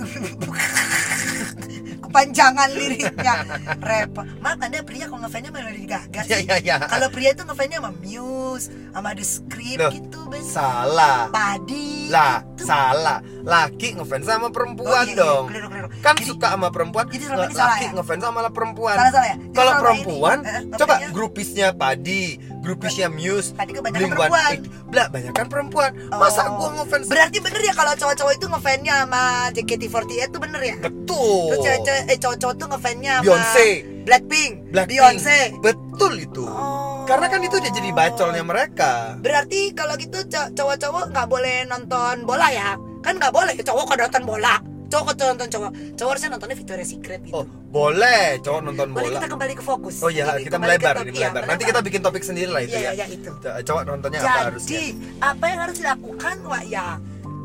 kepanjangan 2.15 2.71
liriknya. 2.71 3.35
Rap 3.91 4.15
maaf 4.39 4.59
anda 4.63 4.79
pria 4.81 5.11
kalau 5.11 5.27
ngefansnya 5.27 5.51
sama 5.51 5.67
Lady 5.67 5.83
Gaga 5.85 6.21
ya 6.23 6.37
sih 6.39 6.47
ya 6.47 6.57
ya 6.63 6.77
kalau 6.79 7.11
pria 7.11 7.35
itu 7.35 7.43
ngefansnya 7.43 7.83
sama 7.83 7.91
Muse 7.99 8.67
sama 8.95 9.11
The 9.11 9.27
Script 9.27 9.81
Loh, 9.83 9.91
gitu 9.91 10.21
ben. 10.31 10.43
salah. 10.47 11.27
Padi 11.29 12.07
lah 12.07 12.47
gitu. 12.55 12.63
salah. 12.63 13.19
Laki 13.43 13.99
ngefans 13.99 14.25
sama 14.25 14.49
perempuan 14.49 14.95
Oh, 14.95 15.03
iya, 15.03 15.11
iya, 15.11 15.19
dong. 15.19 15.45
Keliru, 15.51 15.67
keliru. 15.67 15.89
kan 15.99 16.15
Jadi- 16.15 16.29
suka 16.31 16.47
sama 16.49 16.69
perempuan 16.71 17.05
jadi 17.11 17.25
salah 17.27 17.49
laki 17.51 17.85
ya? 17.85 17.91
ngefans 17.93 18.23
sama 18.23 18.41
perempuan. 18.49 18.97
Salah, 18.97 19.11
salah 19.11 19.27
ya? 19.27 19.37
Kalau 19.51 19.73
perempuan 19.83 20.37
ini, 20.39 20.49
eh, 20.49 20.61
coba 20.79 20.95
grupisnya 21.11 21.69
padi 21.75 22.39
grupisnya 22.65 23.07
Muse 23.07 23.53
Padi 23.53 23.73
kebanyakan 23.73 24.01
Blink 24.01 24.13
perempuan. 24.17 24.53
182 24.57 24.91
blah 24.91 25.07
banyak 25.07 25.33
kan 25.33 25.47
perempuan 25.47 25.91
masa 26.11 26.43
Oh. 26.47 26.57
gua 26.57 26.69
ngefans 26.75 27.07
berarti 27.07 27.39
bener 27.39 27.61
ya 27.61 27.73
kalau 27.73 27.93
cowok-cowok 27.95 28.33
itu 28.33 28.47
ngefansnya 28.47 28.95
sama 28.99 29.23
JKT48 29.53 30.11
itu 30.27 30.39
bener 30.39 30.61
ya 30.63 30.77
betul 30.79 31.43
terus 31.47 31.61
cewek-cewek 31.61 32.03
eh 32.07 32.19
cowok-cowok 32.19 32.55
tuh 32.57 32.67
ngefansnya 32.67 33.13
sama 33.13 33.25
Beyonce. 33.27 33.67
Blackpink 34.05 34.53
Blackpink. 34.71 34.91
Beyonce 34.91 35.39
betul 35.61 36.13
itu 36.19 36.45
Oh. 36.45 37.05
karena 37.05 37.27
kan 37.27 37.41
itu 37.41 37.55
udah 37.55 37.71
jadi 37.71 37.91
bacolnya 37.91 38.41
mereka 38.43 38.93
Berarti 39.19 39.61
kalau 39.73 39.95
gitu 39.95 40.25
co- 40.25 40.51
cowok-cowok 40.51 41.05
nggak 41.11 41.27
boleh 41.27 41.57
nonton 41.65 42.25
bola 42.25 42.49
ya? 42.49 42.71
Kan 43.01 43.17
nggak 43.17 43.31
boleh 43.31 43.53
cowok 43.59 43.85
kalau 43.87 44.01
nonton 44.03 44.25
bola. 44.25 44.57
Cowok 44.95 45.13
cowok 45.13 45.31
nonton 45.33 45.49
cowok 45.51 45.71
cowok 45.93 46.11
harusnya 46.11 46.31
nontonnya 46.31 46.57
Victoria's 46.57 46.89
Secret 46.89 47.21
gitu 47.21 47.35
Oh, 47.35 47.45
boleh 47.69 48.39
cowok 48.41 48.61
nonton 48.63 48.87
boleh 48.89 49.05
bola. 49.05 49.17
kita 49.17 49.29
kembali 49.29 49.53
ke 49.53 49.65
fokus 49.65 49.95
Oh 49.99 50.09
iya, 50.09 50.25
Ini, 50.33 50.47
kita 50.47 50.57
melebar, 50.57 50.95
ini 51.01 51.11
iya, 51.13 51.29
melebar. 51.29 51.43
Nanti 51.45 51.63
kita 51.65 51.81
bikin 51.81 52.01
topik 52.01 52.23
sendiri 52.23 52.49
lah 52.49 52.63
itu 52.63 52.73
Iya, 52.73 52.81
ya. 52.81 52.93
iya, 52.95 53.05
iya, 53.05 53.07
itu. 53.13 53.31
Cowok 53.41 53.83
nontonnya 53.85 54.21
apa 54.21 54.41
harusnya? 54.49 54.71
jadi 54.71 54.89
apa 55.19 55.45
yang 55.45 55.61
harus 55.61 55.77
dilakukan 55.77 56.37
Wak 56.45 56.65
ya 56.67 56.89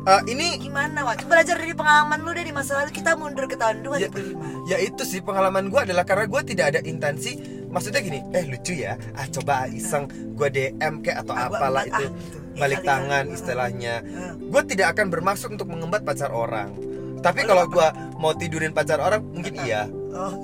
Eh, 0.00 0.22
ini 0.28 0.56
gimana 0.56 1.04
Wak 1.04 1.20
Coba 1.20 1.28
belajar 1.36 1.60
dari 1.60 1.76
pengalaman 1.76 2.24
lu 2.24 2.32
deh 2.32 2.40
di 2.40 2.50
masa 2.50 2.72
lalu 2.74 2.88
kita 2.90 3.12
mundur 3.14 3.44
ke 3.44 3.52
tahun 3.52 3.84
ya, 3.92 4.08
2005 4.08 4.64
ya 4.64 4.76
itu 4.80 5.02
sih 5.04 5.20
pengalaman 5.20 5.68
gue 5.68 5.76
adalah 5.78 6.08
karena 6.08 6.24
gue 6.24 6.40
tidak 6.42 6.66
ada 6.72 6.80
intensi 6.82 7.36
maksudnya 7.68 8.00
gini 8.00 8.24
eh 8.32 8.48
lucu 8.48 8.80
ya 8.80 8.96
ah 9.12 9.28
coba 9.28 9.68
iseng 9.68 10.08
gue 10.08 10.48
DM 10.48 11.04
kayak 11.04 11.20
atau 11.20 11.34
Ah, 11.34 11.46
apalah 11.46 11.84
itu 11.84 11.92
ah, 11.92 12.08
gitu. 12.08 12.16
Ya, 12.50 12.58
balik 12.58 12.80
kali, 12.80 12.88
tangan 12.88 13.24
kali. 13.24 13.36
istilahnya 13.36 13.94
Ah. 14.08 14.32
gue 14.40 14.62
tidak 14.66 14.86
akan 14.90 15.06
bermaksud 15.06 15.48
untuk 15.52 15.68
mengembat 15.68 16.00
pacar 16.00 16.32
orang 16.32 16.72
tapi 17.20 17.44
kalau 17.44 17.64
gue 17.66 17.88
mau 18.14 18.32
tidurin 18.32 18.70
pacar 18.70 18.98
orang 18.98 19.20
mungkin 19.26 19.54
iya 19.58 19.84
Oh. 20.10 20.34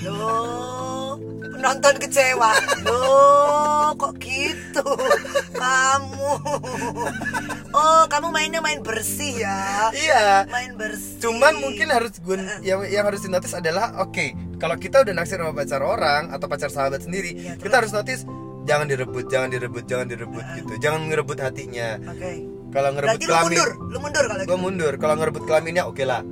Loh, 0.00 1.16
penonton 1.40 1.94
kecewa. 1.96 2.52
Loh, 2.82 3.92
kok 3.94 4.16
gitu? 4.16 4.84
Kamu. 5.52 6.30
Oh, 7.70 8.02
kamu 8.06 8.28
mainnya 8.28 8.58
main 8.58 8.80
bersih 8.80 9.40
ya. 9.40 9.88
iya 9.92 10.44
Main 10.48 10.74
bersih. 10.74 11.16
cuman 11.20 11.54
mungkin 11.54 11.88
harus 11.88 12.16
gue 12.18 12.36
yang 12.60 12.82
yang 12.84 13.04
harus 13.04 13.22
dinotis 13.22 13.52
adalah 13.52 13.94
oke 14.00 14.32
kalau 14.56 14.74
kita 14.74 15.00
udah 15.00 15.12
naksir 15.12 15.36
sama 15.36 15.52
pacar 15.52 15.80
orang 15.80 16.28
atau 16.28 16.44
pacar 16.44 16.68
sahabat 16.68 17.00
sendiri 17.00 17.36
Iya, 17.36 17.52
kita 17.56 17.78
harus 17.78 17.92
notice 17.92 18.24
jangan 18.64 18.84
direbut 18.84 19.28
jangan 19.28 19.48
direbut 19.48 19.84
jangan 19.86 20.06
direbut 20.06 20.44
gitu 20.56 20.72
jangan 20.76 21.08
ngerebut 21.08 21.38
hatinya 21.38 21.96
Oke. 22.04 22.59
Kalau 22.70 22.90
ngerebut 22.94 23.18
Berarti 23.18 23.26
lu 23.26 23.30
kelamin 23.30 23.50
mundur, 23.50 23.70
lu 23.90 23.98
mundur 23.98 24.24
kalau 24.26 24.40
gue 24.40 24.46
gitu. 24.46 24.56
mundur 24.58 24.92
kalau 24.96 25.14
ngerebut 25.18 25.42
kelaminnya 25.46 25.84
oke 25.86 26.04
lah 26.06 26.22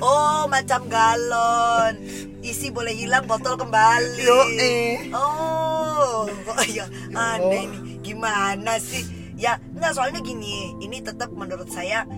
Oh, 0.00 0.48
macam 0.48 0.88
galon. 0.88 1.92
Isi 2.40 2.72
boleh 2.72 2.96
hilang, 2.96 3.28
botol 3.28 3.60
kembali. 3.60 4.24
Yoi. 4.24 5.12
Oh, 5.12 6.24
oh 6.24 6.62
iya, 6.64 6.88
aneh 7.12 7.68
nih. 7.68 8.00
Gimana 8.00 8.80
sih? 8.80 9.04
Ya, 9.36 9.60
nggak 9.76 9.92
soalnya 9.92 10.24
gini. 10.24 10.72
Ini 10.80 11.04
tetap 11.04 11.28
menurut 11.36 11.68
saya 11.68 12.08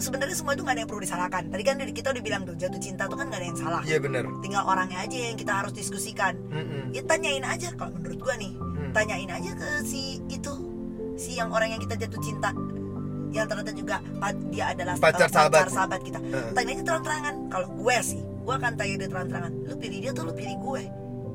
sebenarnya 0.00 0.36
semua 0.36 0.52
itu 0.56 0.64
nggak 0.64 0.76
ada 0.76 0.82
yang 0.84 0.90
perlu 0.90 1.02
disalahkan. 1.04 1.42
Tadi 1.48 1.62
kan 1.64 1.76
dari 1.76 1.92
kita 1.92 2.12
udah 2.12 2.22
bilang 2.24 2.42
tuh 2.48 2.56
jatuh 2.56 2.80
cinta 2.80 3.04
tuh 3.08 3.16
kan 3.20 3.28
nggak 3.28 3.40
ada 3.40 3.48
yang 3.52 3.58
salah. 3.60 3.82
iya 3.84 3.96
bener 4.00 4.24
Tinggal 4.40 4.64
orangnya 4.64 4.98
aja 5.04 5.16
yang 5.28 5.36
kita 5.36 5.52
harus 5.52 5.72
diskusikan. 5.76 6.36
Mm-mm. 6.52 6.92
Ya 6.92 7.04
tanyain 7.04 7.44
aja 7.44 7.72
kalau 7.76 7.92
menurut 7.96 8.16
gua 8.20 8.34
nih. 8.40 8.52
Hmm. 8.56 8.92
Tanyain 8.96 9.28
aja 9.28 9.50
ke 9.56 9.68
si 9.84 10.24
itu, 10.32 10.52
yang 11.34 11.50
orang 11.50 11.74
yang 11.74 11.82
kita 11.82 11.98
jatuh 11.98 12.22
cinta 12.22 12.54
yang 13.34 13.50
ternyata 13.50 13.74
juga 13.74 13.98
dia 14.46 14.70
adalah 14.70 14.94
Pacar 14.94 15.26
eh, 15.26 15.34
sahabat. 15.34 15.66
sahabat 15.66 16.00
kita. 16.06 16.22
Heeh. 16.22 16.54
Tanya 16.54 16.70
aja 16.78 16.82
terang-terangan. 16.86 17.34
Kalau 17.50 17.66
gue 17.74 17.96
sih, 17.98 18.22
gue 18.22 18.54
akan 18.54 18.72
tanya 18.78 18.94
dia 18.94 19.08
terang-terangan. 19.10 19.52
Lu 19.66 19.74
pilih 19.74 19.98
dia 19.98 20.10
tuh 20.14 20.22
lu 20.30 20.32
pilih 20.38 20.54
gue. 20.54 20.82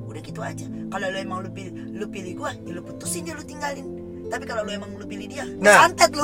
Udah 0.07 0.21
gitu 0.23 0.39
aja. 0.39 0.63
Kalau 0.63 1.05
lu 1.11 1.17
emang 1.19 1.43
lu 1.43 1.51
pilih 1.51 1.75
lu 1.91 2.07
pilih 2.07 2.39
gue, 2.39 2.51
ya 2.55 2.71
lu 2.71 2.81
putusin 2.87 3.27
dia 3.27 3.35
lu 3.35 3.43
tinggalin. 3.43 3.83
Tapi 4.31 4.43
kalau 4.47 4.63
lu 4.63 4.71
emang 4.71 4.95
lu 4.95 5.03
pilih 5.03 5.27
dia, 5.27 5.43
Nah. 5.59 5.91
santet 5.91 6.15
lu. 6.15 6.23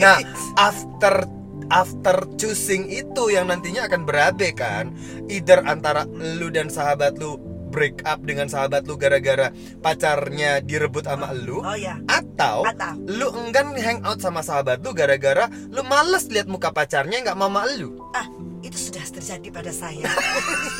nah 0.00 0.16
after 0.56 1.28
after 1.68 2.16
choosing 2.38 2.86
itu 2.88 3.28
yang 3.28 3.50
nantinya 3.50 3.90
akan 3.90 4.06
berabe 4.06 4.54
kan 4.54 4.94
either 5.26 5.60
antara 5.66 6.06
lu 6.14 6.46
dan 6.48 6.70
sahabat 6.70 7.18
lu 7.18 7.36
break 7.76 8.00
up 8.08 8.24
dengan 8.24 8.48
sahabat 8.48 8.88
lu 8.88 8.96
gara-gara 8.96 9.52
pacarnya 9.84 10.64
direbut 10.64 11.04
sama 11.04 11.36
lu 11.36 11.60
oh 11.60 11.76
ya. 11.76 12.00
atau, 12.08 12.64
Atau. 12.64 12.96
lu 13.04 13.28
enggan 13.36 13.76
hangout 13.76 14.24
sama 14.24 14.40
sahabat 14.40 14.80
lu 14.80 14.96
gara-gara 14.96 15.52
lu 15.68 15.84
males 15.84 16.24
lihat 16.32 16.48
muka 16.48 16.72
pacarnya 16.72 17.20
nggak 17.20 17.36
mama 17.36 17.68
lu 17.76 18.00
Ah, 18.16 18.24
itu 18.64 18.88
sudah 18.88 19.04
terjadi 19.04 19.48
pada 19.52 19.68
saya. 19.68 20.08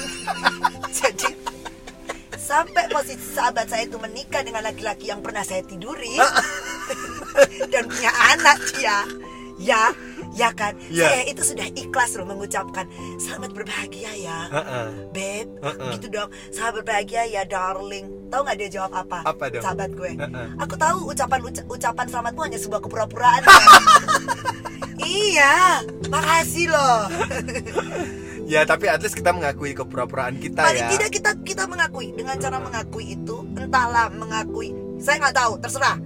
Jadi 0.98 1.36
sampai 2.40 2.88
posisi 2.88 3.36
sahabat 3.36 3.68
saya 3.68 3.84
itu 3.84 4.00
menikah 4.00 4.40
dengan 4.40 4.64
laki-laki 4.64 5.12
yang 5.12 5.20
pernah 5.20 5.44
saya 5.44 5.60
tiduri 5.60 6.16
dan 7.72 7.84
punya 7.90 8.12
anak 8.32 8.58
dia. 8.72 9.04
Ya, 9.56 9.92
ya 10.36 10.52
kan? 10.52 10.76
Ya. 10.92 11.08
Saya 11.08 11.24
itu 11.26 11.42
sudah 11.42 11.66
ikhlas 11.72 12.12
loh 12.14 12.28
mengucapkan 12.28 12.84
selamat 13.16 13.56
berbahagia 13.56 14.12
ya. 14.12 14.38
Heeh. 14.52 14.86
Beb, 15.10 15.48
Heeh. 15.64 15.90
gitu 15.96 16.06
dong. 16.12 16.28
Selamat 16.52 16.84
berbahagia 16.84 17.24
ya, 17.24 17.42
darling. 17.42 18.28
Tahu 18.28 18.40
nggak 18.44 18.58
dia 18.60 18.68
jawab 18.70 18.92
apa? 18.92 19.24
Apa 19.24 19.48
dong? 19.48 19.64
Sahabat 19.64 19.90
gue. 19.96 20.12
Heeh. 20.14 20.48
Aku 20.60 20.76
tahu 20.76 21.08
ucapan 21.08 21.40
uca- 21.40 21.66
ucapan 21.66 22.06
selamatmu 22.06 22.40
hanya 22.44 22.60
sebuah 22.60 22.80
kepura-puraan. 22.84 23.40
kan? 23.42 23.62
iya, 25.02 25.80
makasih 26.06 26.68
loh. 26.68 27.08
ya 28.52 28.62
tapi 28.62 28.86
at 28.86 29.02
least 29.02 29.18
kita 29.18 29.34
mengakui 29.34 29.74
kepura-puraan 29.74 30.38
kita 30.38 30.62
Paling 30.62 30.86
ya 30.86 30.90
tidak 30.94 31.10
kita 31.10 31.30
kita 31.42 31.66
mengakui 31.66 32.14
dengan 32.14 32.38
cara 32.38 32.62
mengakui 32.62 33.18
itu 33.18 33.42
entahlah 33.56 34.12
mengakui. 34.12 34.70
Saya 34.96 35.18
nggak 35.18 35.36
tahu, 35.36 35.52
terserah. 35.60 35.96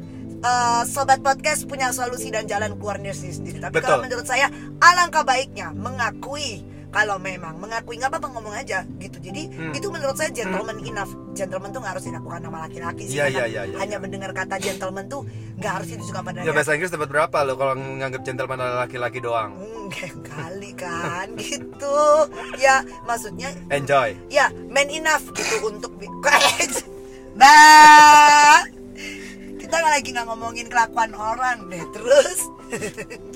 Eh, 0.41 0.83
sobat 0.89 1.21
podcast 1.21 1.69
punya 1.69 1.93
solusi 1.93 2.33
dan 2.33 2.49
jalan 2.49 2.73
keluarnya 2.81 3.13
sendiri. 3.13 3.61
Tapi 3.61 3.77
kalau 3.79 4.01
Betul. 4.01 4.05
menurut 4.09 4.25
saya 4.27 4.49
alangkah 4.81 5.21
baiknya 5.21 5.69
mengakui 5.77 6.65
kalau 6.91 7.21
memang 7.21 7.61
mengakui 7.61 8.01
nggak 8.01 8.09
apa-apa 8.09 8.33
ngomong 8.33 8.57
aja 8.57 8.89
gitu. 8.99 9.21
Jadi 9.21 9.53
Hmm. 9.53 9.77
itu 9.77 9.93
menurut 9.93 10.17
saya 10.17 10.33
gentleman 10.33 10.81
enough. 10.81 11.13
Gentleman 11.37 11.71
tuh 11.71 11.85
nggak 11.85 11.93
harus 11.93 12.05
dilakukan 12.09 12.41
sama 12.41 12.59
laki-laki 12.65 13.05
sih. 13.05 13.21
Karena 13.21 13.31
iya, 13.31 13.45
iya, 13.47 13.63
iya. 13.69 13.77
Hanya 13.79 13.97
mendengar 14.01 14.33
kata 14.33 14.57
gentleman 14.57 15.07
tuh 15.07 15.29
nggak 15.61 15.73
harus 15.77 15.89
ditujukan 15.93 16.23
pada 16.25 16.41
ya 16.41 16.57
bahasa 16.57 16.73
Inggris 16.73 16.89
dapat 16.91 17.09
berapa 17.13 17.37
lo 17.45 17.55
kalau 17.61 17.75
nganggap 17.77 18.25
gentleman 18.25 18.59
adalah 18.59 18.89
laki-laki 18.89 19.21
doang 19.21 19.53
Enggak 19.61 20.25
kali 20.25 20.73
kan 20.73 21.37
gitu. 21.45 22.01
Ya 22.57 22.81
maksudnya 23.05 23.53
enjoy 23.69 24.17
ya 24.33 24.49
man 24.73 24.89
enough 24.89 25.29
gitu 25.37 25.69
untuk 25.69 25.93
Mbak 27.37 28.80
kita 29.71 29.87
lagi 29.87 30.09
nggak 30.11 30.27
ngomongin 30.27 30.67
kelakuan 30.67 31.15
orang 31.15 31.71
deh 31.71 31.85
terus. 31.95 32.39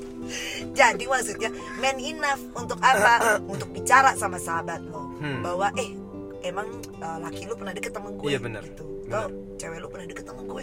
Jadi 0.75 1.05
maksudnya 1.07 1.50
man 1.79 1.95
enough 1.97 2.43
untuk 2.53 2.83
apa? 2.83 3.38
Untuk 3.41 3.71
bicara 3.71 4.19
sama 4.19 4.37
sahabat 4.37 4.83
lo 4.83 5.07
Hmm. 5.14 5.41
bahwa 5.41 5.71
eh 5.79 5.95
emang 6.43 6.67
uh, 6.99 7.23
laki 7.23 7.47
lu 7.47 7.55
pernah 7.55 7.71
deket 7.71 7.95
sama 7.95 8.11
gue 8.11 8.29
Iya, 8.29 8.43
bener. 8.43 8.67
gitu. 8.67 8.83
Bener. 9.07 9.31
Cewek 9.57 9.79
lu 9.79 9.87
pernah 9.87 10.05
deket 10.05 10.26
sama 10.26 10.43
gue. 10.43 10.62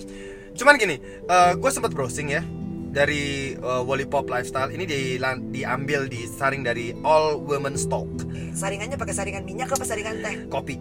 Cuman 0.54 0.76
gini, 0.76 1.00
gue 1.56 1.72
sempat 1.72 1.96
browsing 1.96 2.30
ya 2.30 2.44
dari 2.92 3.56
uh, 3.58 3.80
Wallipop 3.80 4.28
Lifestyle. 4.28 4.70
Ini 4.70 4.84
di, 4.84 5.00
diambil 5.50 6.06
disaring 6.06 6.62
dari 6.62 6.92
All 7.02 7.40
Women's 7.40 7.88
Talk 7.88 8.12
Eh, 8.28 8.52
saringannya 8.52 9.00
pakai 9.00 9.16
saringan 9.16 9.48
minyak 9.48 9.72
apa 9.72 9.82
saringan 9.82 10.20
teh? 10.20 10.36
Kopi. 10.46 10.76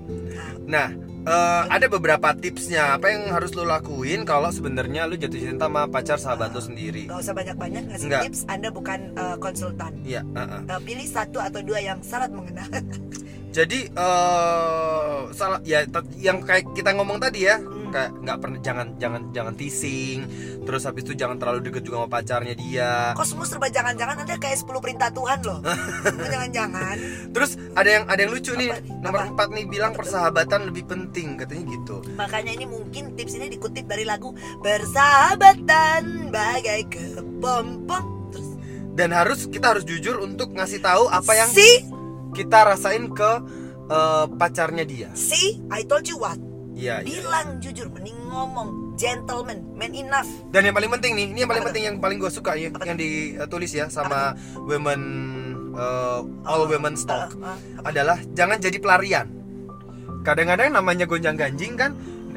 Nah, 0.67 0.91
Eh, 1.21 1.63
ada 1.69 1.85
beberapa 1.87 2.33
tipsnya 2.33 2.97
apa 2.97 3.13
yang 3.13 3.29
harus 3.29 3.53
lo 3.53 3.63
lakuin 3.63 4.25
kalau 4.25 4.49
sebenarnya 4.49 5.05
lo 5.05 5.15
jatuh 5.15 5.37
cinta 5.37 5.69
sama 5.69 5.85
pacar 5.85 6.17
sahabat 6.17 6.49
lo 6.51 6.61
sendiri. 6.61 7.05
nggak 7.07 7.21
usah 7.21 7.35
banyak-banyak 7.35 7.83
ngasih 7.87 8.09
Nggak. 8.09 8.23
tips 8.25 8.41
anda 8.49 8.69
bukan 8.69 9.13
uh, 9.15 9.37
konsultan 9.37 10.01
Iya, 10.01 10.25
uh-uh. 10.25 10.65
Uh, 10.67 10.81
pilih 10.81 11.05
satu 11.05 11.37
atau 11.39 11.61
dua 11.61 11.77
yang 11.79 12.01
sangat 12.01 12.33
mengena 12.33 12.65
Jadi 13.51 13.91
eh 13.91 15.01
salah 15.33 15.59
ya 15.61 15.83
yang 16.15 16.39
kayak 16.39 16.71
kita 16.71 16.95
ngomong 16.95 17.19
tadi 17.19 17.51
ya, 17.51 17.59
kayak 17.91 18.15
nggak 18.17 18.39
pernah 18.39 18.59
jangan 18.63 18.87
jangan 18.95 19.23
jangan 19.35 19.55
teasing, 19.59 20.23
terus 20.63 20.87
habis 20.87 21.03
itu 21.03 21.19
jangan 21.19 21.35
terlalu 21.35 21.67
deket 21.67 21.83
juga 21.83 21.99
sama 21.99 22.09
pacarnya 22.13 22.55
dia. 22.55 23.11
kok 23.11 23.27
semua 23.27 23.43
serba 23.43 23.67
jangan-jangan 23.67 24.23
anda 24.23 24.39
kayak 24.39 24.55
10 24.55 24.71
perintah 24.79 25.11
Tuhan 25.11 25.43
loh 25.43 25.59
Semua 25.67 26.29
jangan-jangan 26.39 26.97
Terus 27.31 27.51
ada 27.75 27.91
yang 27.91 28.05
ada 28.07 28.21
yang 28.21 28.31
lucu 28.31 28.53
nih, 28.55 28.71
Apa 28.71 28.79
nih? 28.79 29.03
nomor 29.03 29.19
Apa? 29.19 29.29
empat 29.29 29.49
nih 29.51 29.65
bilang 29.67 29.93
persahabatan 29.95 30.61
lebih 30.65 30.85
penting 30.87 31.10
katanya 31.11 31.65
gitu. 31.69 31.97
makanya 32.15 32.53
ini 32.53 32.65
mungkin 32.65 33.15
tips 33.15 33.35
ini 33.35 33.51
dikutip 33.51 33.85
dari 33.85 34.03
lagu 34.03 34.31
bersahabatan 34.63 36.31
bagai 36.31 36.87
kepompong 36.89 38.07
terus 38.31 38.49
Dan 38.91 39.11
harus 39.11 39.47
kita 39.47 39.73
harus 39.73 39.83
jujur 39.83 40.19
untuk 40.19 40.53
ngasih 40.53 40.79
tahu 40.79 41.07
apa 41.07 41.33
yang 41.33 41.49
si 41.49 41.83
kita 42.31 42.63
rasain 42.65 43.11
ke 43.11 43.31
eh, 43.87 44.27
pacarnya 44.31 44.85
dia. 44.85 45.09
si 45.13 45.59
I 45.69 45.83
told 45.83 46.05
you 46.05 46.17
what 46.17 46.39
Iya, 46.71 47.05
iya. 47.05 47.21
bilang 47.21 47.61
jujur 47.61 47.93
mending 47.93 48.17
ngomong 48.25 48.97
gentleman 48.97 49.61
man 49.75 49.93
enough 49.93 50.25
Dan 50.49 50.65
yang 50.65 50.73
paling 50.73 50.89
penting 50.89 51.13
nih, 51.13 51.27
ini 51.29 51.39
yang 51.43 51.51
paling 51.51 51.61
Apa 51.61 51.69
penting 51.69 51.85
yang 51.85 51.97
paling 51.99 52.17
gue 52.17 52.31
suka 52.31 52.57
ya, 52.57 52.73
Apa 52.73 52.89
yang 52.89 52.97
ditulis 52.97 53.69
ya 53.69 53.91
sama 53.93 54.33
women 54.57 55.01
eh, 55.77 56.21
all 56.47 56.65
women 56.65 56.95
talk 56.97 57.37
Uh, 57.37 57.53
uh, 57.53 57.57
adalah 57.85 58.17
jangan 58.33 58.57
jadi 58.57 58.79
pelarian. 58.81 59.29
Kadang-kadang 60.21 60.71
namanya 60.71 61.05
gonjang 61.05 61.35
ganjing 61.35 61.75
kan, 61.75 61.91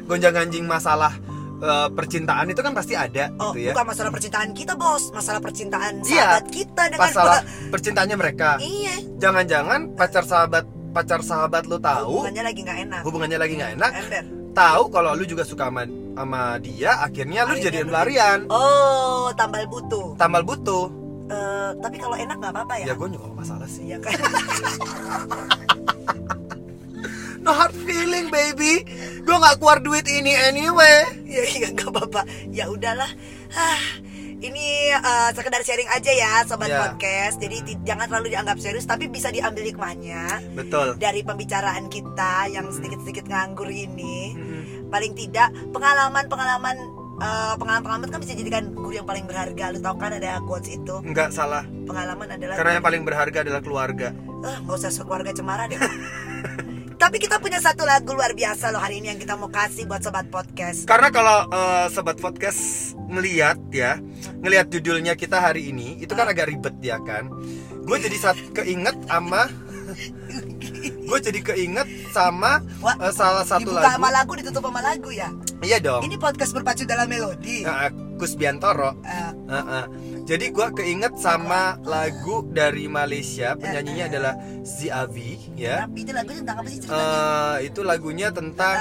gonjang 0.04 0.32
ganjing 0.32 0.64
masalah 0.64 1.12
eh, 1.56 1.86
percintaan 1.88 2.44
itu 2.46 2.58
kan 2.58 2.70
pasti 2.72 2.92
ada 2.92 3.28
Oh, 3.36 3.50
gitu 3.50 3.62
ya. 3.62 3.70
bukan 3.72 3.84
masalah 3.86 4.10
percintaan 4.10 4.48
kita, 4.50 4.72
Bos. 4.74 5.08
Masalah 5.10 5.38
percintaan 5.38 6.00
Iya, 6.00 6.26
sahabat 6.26 6.44
kita 6.48 6.82
dengan 6.86 7.02
Masalah 7.04 7.38
percintaannya 7.70 8.16
mereka. 8.16 8.48
Iya. 8.58 8.94
Jangan-jangan 9.16 9.94
pacar 9.94 10.22
sahabat 10.22 10.62
pacar 10.90 11.20
sahabat 11.20 11.64
lu 11.64 11.76
tahu 11.76 12.20
Hubungannya 12.20 12.42
lagi 12.44 12.60
nggak 12.60 12.78
enak. 12.84 13.00
hubungannya 13.02 13.34
lagi 13.34 13.52
nggak 13.54 13.70
enak, 13.74 13.90
Ember. 13.98 14.22
tahu 14.52 14.82
kalau 14.88 15.10
lu 15.12 15.24
juga 15.24 15.42
suka 15.42 15.66
sama, 15.66 15.82
sama 15.88 16.40
dia, 16.58 16.90
akhirnya 16.98 17.40
lu 17.42 17.52
lu- 17.52 17.84
pelarian. 17.84 18.38
Oh, 18.46 19.26
tambal 19.32 19.64
butuh. 19.66 20.14
Tambal 20.14 20.42
butuh. 20.42 20.84
Eh, 21.24 21.70
tapi 21.80 21.96
kalau 21.96 22.14
enak 22.14 22.36
nggak 22.36 22.52
apa-apa 22.52 22.74
ya 22.78 22.84
Ya 22.84 22.94
gue 22.94 23.08
juga 23.08 23.24
gak 23.24 23.34
masalah 23.34 23.64
sih 23.64 23.80
Iya 23.86 23.96
kan 23.96 24.12
No 27.44 27.52
hard 27.52 27.76
feeling 27.78 28.28
baby. 28.28 28.88
Gue 29.20 29.36
gak 29.36 29.56
keluar 29.58 29.78
duit 29.78 30.04
ini 30.06 30.32
anyway. 30.32 31.04
Ya 31.24 31.44
iya 31.44 31.68
nggak 31.68 31.88
apa-apa. 31.88 32.22
Ya 32.48 32.66
udahlah. 32.66 33.08
Ah 33.52 33.80
ini 34.38 34.88
eh, 34.90 35.30
sekedar 35.30 35.60
sharing 35.60 35.88
aja 35.88 36.08
ya 36.10 36.32
sobat 36.42 36.68
Ya. 36.68 36.80
podcast. 36.82 37.36
Jadi 37.38 37.56
ti- 37.62 37.80
jangan 37.82 38.06
terlalu 38.06 38.28
dianggap 38.30 38.56
serius 38.56 38.84
tapi 38.84 39.06
bisa 39.06 39.28
diambil 39.28 39.60
hikmahnya 39.62 40.40
Betul. 40.52 40.96
dari 40.96 41.20
pembicaraan 41.20 41.88
kita 41.88 42.48
yang 42.48 42.68
sedikit-sedikit 42.68 43.24
nganggur 43.24 43.68
ini. 43.68 44.32
Paling 44.86 45.12
tidak 45.12 45.48
pengalaman-pengalaman 45.70 46.76
eh, 47.14 47.54
pengalaman-pengalaman 47.56 48.08
kan 48.08 48.20
bisa 48.20 48.32
jadikan 48.32 48.72
guru 48.72 48.92
yang 48.94 49.04
paling 49.04 49.24
berharga. 49.24 49.68
Lu 49.70 49.80
tau 49.80 49.96
kan 49.96 50.12
ada 50.12 50.40
quotes 50.42 50.68
itu? 50.70 50.96
Enggak 51.00 51.28
salah. 51.30 51.64
Pengalaman 51.84 52.26
adalah 52.30 52.56
Karena 52.56 52.72
yang 52.76 52.84
paling 52.84 53.02
berharga 53.02 53.38
adalah 53.40 53.60
keluarga. 53.60 54.08
Ah, 54.44 54.60
nggak 54.60 54.76
usah 54.76 54.92
sekeluarga 54.92 55.32
cemara 55.32 55.64
deh 55.64 55.80
tapi 56.94 57.18
kita 57.18 57.36
punya 57.36 57.58
satu 57.58 57.82
lagu 57.82 58.10
luar 58.10 58.32
biasa 58.32 58.68
loh 58.68 58.78
hari 58.78 58.98
ini 58.98 59.08
yang 59.08 59.18
kita 59.18 59.34
mau 59.34 59.48
kasih 59.48 59.84
buat 59.84 60.00
sobat 60.00 60.26
podcast 60.28 60.84
Karena 60.84 61.08
kalau 61.08 61.46
eh, 61.48 61.86
sobat 61.88 62.16
podcast 62.16 62.58
ngeliat 63.04 63.58
ya, 63.68 63.98
ngelihat 64.36 64.68
judulnya 64.68 65.14
kita 65.14 65.38
hari 65.38 65.68
ini, 65.68 65.98
itu 65.98 66.10
kan 66.10 66.24
agak 66.24 66.48
ribet 66.48 66.74
ya 66.80 66.98
kan. 66.98 67.28
Gue 67.82 67.98
jadi 67.98 68.16
saat 68.16 68.38
keinget 68.52 68.96
sama, 69.04 69.46
gue 71.04 71.18
jadi 71.20 71.40
keinget 71.44 71.84
sama 72.10 72.58
Wah, 72.80 72.96
eh, 72.98 73.12
salah 73.12 73.44
satu 73.44 73.68
dibuka 73.68 73.80
lagu. 73.80 73.92
sama 73.92 74.08
lagu 74.10 74.32
ditutup 74.34 74.62
sama 74.62 74.80
lagu 74.80 75.10
ya 75.10 75.28
Iya 75.60 75.78
dong. 75.78 76.02
ini 76.02 76.16
podcast 76.16 76.52
berpacu 76.52 76.84
dalam 76.84 77.06
melodi 77.06 77.62
Nah, 77.62 77.88
Kus 78.14 78.34
Biantoro. 78.34 78.94
Eh, 79.00 79.30
Heeh. 79.48 79.84
Jadi 80.24 80.56
gue 80.56 80.68
keinget 80.72 81.20
sama 81.20 81.76
lagu 81.84 82.40
dari 82.48 82.88
Malaysia, 82.88 83.52
penyanyinya 83.60 84.04
adalah 84.08 84.34
Ziavi 84.64 85.52
ya. 85.52 85.84
tapi 85.84 86.00
itu 86.00 86.12
lagunya 86.16 86.40
tentang 86.40 86.56
apa 86.64 86.68
sih 86.72 86.78
ceritanya? 86.80 87.04
Eh, 87.04 87.56
itu 87.68 87.80
lagunya 87.84 88.28
tentang 88.32 88.76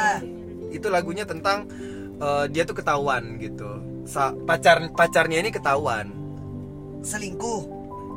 itu 0.71 0.87
lagunya 0.87 1.23
tentang 1.27 1.57
eh, 2.15 2.45
dia 2.47 2.63
tuh 2.63 2.79
ketahuan 2.79 3.35
gitu. 3.43 3.69
Sa- 4.07 4.31
pacar 4.47 4.87
pacarnya 4.95 5.43
ini 5.43 5.51
ketahuan. 5.51 6.15
Selingkuh 7.03 7.67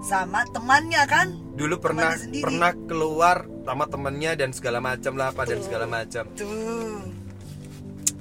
sama 0.06 0.46
temannya 0.54 1.02
kan? 1.10 1.34
Dulu 1.58 1.82
pernah 1.82 2.14
Temannya 2.14 2.42
pernah 2.46 2.72
keluar 2.86 3.36
sama 3.66 3.84
temennya 3.90 4.38
dan 4.38 4.54
segala 4.54 4.78
macam 4.78 5.18
lah 5.18 5.34
apa 5.34 5.42
dan 5.42 5.58
segala 5.66 5.90
macam 5.90 6.30
tuh 6.38 7.02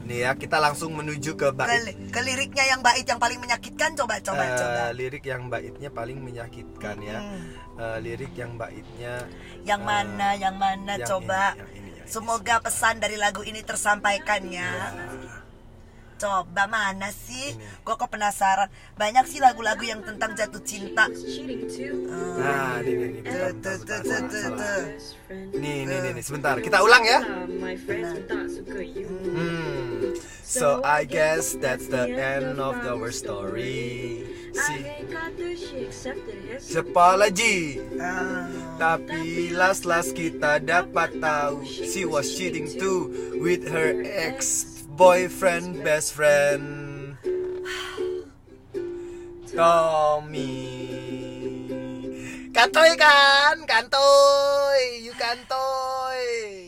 nih 0.06 0.20
ya 0.22 0.32
kita 0.34 0.58
langsung 0.58 0.94
menuju 0.94 1.34
ke 1.34 1.50
ke, 1.50 1.52
bait 1.52 1.98
ke 2.14 2.20
liriknya 2.22 2.66
yang 2.70 2.80
bait 2.80 3.02
yang 3.02 3.18
paling 3.18 3.42
menyakitkan 3.42 3.92
coba 3.94 4.22
coba 4.22 4.44
Eh, 4.46 4.54
coba. 4.56 4.82
lirik 4.94 5.26
yang 5.26 5.50
baitnya 5.50 5.90
paling 5.90 6.22
menyakitkan 6.22 6.96
ya. 7.02 7.20
Hmm. 7.20 7.46
Eh, 7.76 7.98
lirik 8.00 8.34
yang 8.34 8.54
baitnya 8.54 9.26
yang 9.66 9.82
eh, 9.82 9.86
mana 9.86 10.30
yang 10.38 10.56
mana 10.56 10.94
yang 10.96 11.10
coba. 11.10 11.44
ini, 11.52 11.60
yang 11.60 11.70
ini, 11.74 11.90
yang 11.92 12.06
ini. 12.06 12.08
semoga 12.08 12.56
pesan 12.62 13.02
dari 13.02 13.18
lagu 13.18 13.42
ini 13.42 13.60
tersampaikan 13.60 14.46
ya 14.48 14.70
coba 16.26 16.66
mana 16.66 17.14
sih 17.14 17.54
Ini. 17.54 17.86
gue 17.86 17.94
kok 17.94 18.10
penasaran 18.10 18.66
banyak 18.98 19.26
sih 19.30 19.38
lagu-lagu 19.38 19.86
yang 19.86 20.02
tentang 20.02 20.34
jatuh 20.34 20.62
cinta 20.66 21.06
nah 22.42 22.82
ini 22.82 22.92
ini, 22.98 23.22
ini 23.22 23.22
tuh 23.22 23.54
tuh 23.62 23.78
tuh 23.86 24.22
tuh 24.26 24.48
tuh 24.58 24.82
nih 25.54 25.86
nih 25.86 25.98
nih 26.02 26.12
nih, 26.18 26.24
sebentar 26.26 26.58
kita 26.58 26.82
ulang 26.82 27.06
ya 27.06 27.20
Hmm. 29.36 30.16
So 30.46 30.80
I 30.86 31.04
guess 31.04 31.58
that's 31.58 31.90
the 31.90 32.06
end 32.06 32.62
of 32.62 32.78
our 32.86 33.10
story. 33.12 34.24
His 34.54 36.08
siapa 36.64 37.20
lagi? 37.20 37.82
Ah. 38.00 38.48
Tapi 38.80 39.52
last 39.52 39.84
last 39.84 40.16
kita 40.16 40.64
dapat 40.64 41.20
tahu 41.20 41.66
she 41.66 42.08
was 42.08 42.30
cheating 42.32 42.70
too 42.70 43.10
with 43.42 43.68
her 43.68 44.00
ex 44.06 44.75
boyfriend 44.96 45.84
best 45.84 46.16
friend 46.16 47.20
Tommy. 49.52 50.72
Kantoy 52.56 52.96
kan, 52.96 53.68
kantoy, 53.68 55.04
you 55.04 55.12
kantoy. 55.20 56.65